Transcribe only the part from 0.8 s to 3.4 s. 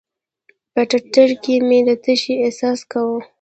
ټټر کښې مې د تشې احساس کاوه.